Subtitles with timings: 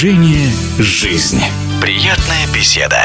[0.00, 1.42] Движение «Жизнь».
[1.82, 3.02] Приятная беседа.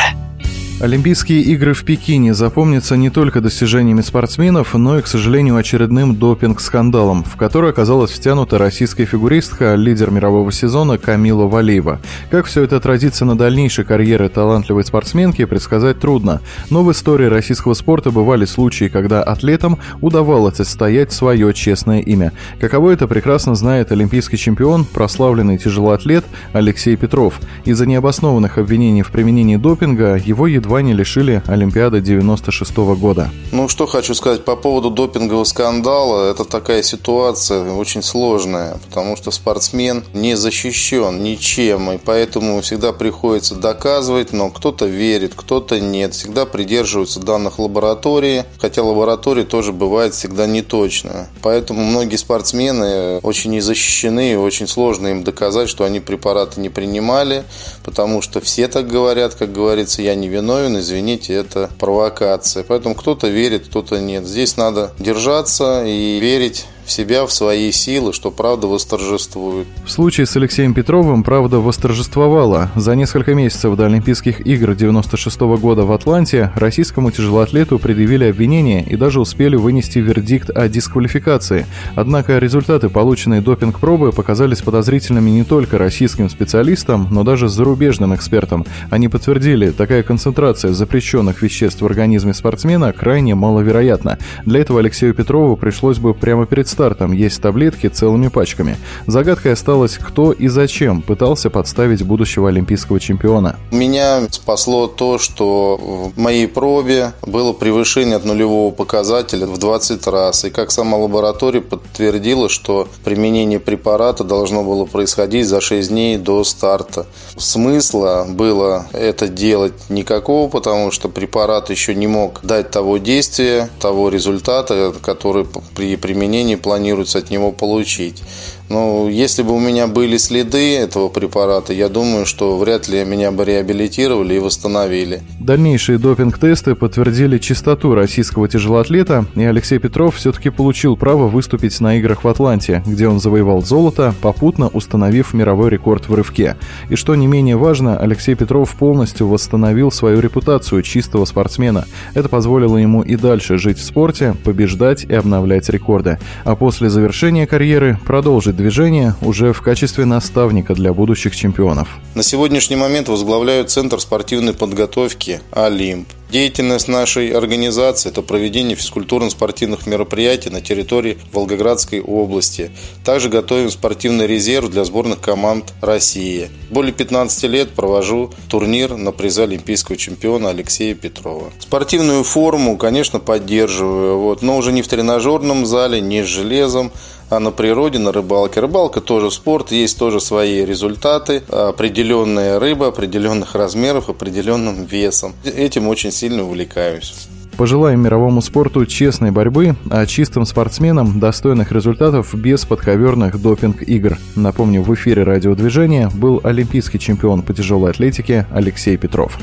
[0.81, 7.23] Олимпийские игры в Пекине запомнятся не только достижениями спортсменов, но и, к сожалению, очередным допинг-скандалом,
[7.23, 12.01] в который оказалась втянута российская фигуристка, лидер мирового сезона Камила Валиева.
[12.29, 16.41] Как все это отразится на дальнейшей карьере талантливой спортсменки, предсказать трудно.
[16.69, 22.33] Но в истории российского спорта бывали случаи, когда атлетам удавалось отстоять свое честное имя.
[22.60, 27.39] Каково это прекрасно знает олимпийский чемпион, прославленный тяжелоатлет Алексей Петров.
[27.64, 33.30] Из-за необоснованных обвинений в применении допинга его едва едва не лишили Олимпиады 96 -го года.
[33.52, 36.31] Ну, что хочу сказать по поводу допингового скандала.
[36.31, 43.55] Это такая ситуация очень сложная, потому что спортсмен не защищен ничем, и поэтому всегда приходится
[43.55, 46.14] доказывать, но кто-то верит, кто-то нет.
[46.14, 51.30] Всегда придерживаются данных лаборатории, хотя лаборатория тоже бывает всегда неточная.
[51.41, 56.69] Поэтому многие спортсмены очень не защищены, и очень сложно им доказать, что они препараты не
[56.69, 57.44] принимали,
[57.83, 62.64] потому что все так говорят, как говорится, я не виновен виновен, извините, это провокация.
[62.64, 64.25] Поэтому кто-то верит, кто-то нет.
[64.25, 69.67] Здесь надо держаться и верить в себя, в свои силы, что правда восторжествует.
[69.86, 72.72] В случае с Алексеем Петровым правда восторжествовала.
[72.75, 78.83] За несколько месяцев до Олимпийских игр 96 -го года в Атланте российскому тяжелоатлету предъявили обвинения
[78.83, 81.66] и даже успели вынести вердикт о дисквалификации.
[81.95, 88.66] Однако результаты, полученные допинг-пробы, показались подозрительными не только российским специалистам, но даже зарубежным экспертам.
[88.92, 94.20] Они подтвердили, такая концентрация запрещенных веществ в организме спортсмена крайне маловероятна.
[94.45, 98.77] Для этого Алексею Петрову пришлось бы прямо перед стартом есть таблетки целыми пачками.
[99.07, 103.55] Загадкой осталось, кто и зачем пытался подставить будущего олимпийского чемпиона.
[103.71, 105.77] Меня спасло то, что
[106.15, 110.43] в моей пробе было превышение от нулевого показателя в 20 раз.
[110.43, 116.43] И как сама лаборатория подтвердила, что применение препарата должно было происходить за 6 дней до
[116.43, 117.05] старта.
[117.37, 124.09] Смысла было это делать никакого, потому что препарат еще не мог дать того действия, того
[124.09, 128.24] результата, который при применении планируется от него получить.
[128.70, 133.31] Но если бы у меня были следы этого препарата, я думаю, что вряд ли меня
[133.31, 135.22] бы реабилитировали и восстановили.
[135.40, 142.24] Дальнейшие допинг-тесты подтвердили чистоту российского тяжелоатлета, и Алексей Петров все-таки получил право выступить на играх
[142.24, 146.56] в Атланте, где он завоевал золото, попутно установив мировой рекорд в рывке.
[146.90, 151.86] И что не менее важно, Алексей Петров полностью восстановил свою репутацию чистого спортсмена.
[152.16, 156.18] Это позволило ему и дальше жить в спорте, побеждать и обновлять рекорды.
[156.44, 161.88] А после завершения карьеры продолжить движение уже в качестве наставника для будущих чемпионов.
[162.16, 166.08] На сегодняшний момент возглавляю Центр спортивной подготовки «Олимп».
[166.30, 172.72] Деятельность нашей организации– это проведение физкультурно-спортивных мероприятий на территории Волгоградской области.
[173.03, 176.50] Также готовим спортивный резерв для сборных команд России.
[176.72, 181.52] Более 15 лет провожу турнир на призы олимпийского чемпиона Алексея Петрова.
[181.59, 186.91] Спортивную форму, конечно, поддерживаю, вот, но уже не в тренажерном зале, не с железом,
[187.30, 188.59] а на природе, на рыбалке.
[188.59, 195.34] Рыбалка тоже спорт, есть тоже свои результаты, определенная рыба, определенных размеров, определенным весом.
[195.44, 197.28] Этим очень сильно увлекаюсь.
[197.58, 204.18] Пожелаем мировому спорту честной борьбы, а чистым спортсменам достойных результатов без подковерных допинг-игр.
[204.36, 209.38] Напомню, в эфире радиодвижения был олимпийский чемпион по тяжелой атлетике Алексей Петров.